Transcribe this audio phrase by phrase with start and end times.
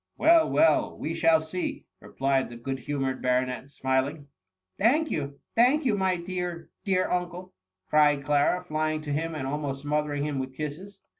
[0.17, 4.17] "Well, well, we shall see," replied the good humoured baronet, smiling.
[4.17, 4.25] *^
[4.79, 7.53] Thank you, thank you, my dear, dear un cle!"
[7.91, 11.01] cried Clara, flying to him, and almost smo thering him with kisses.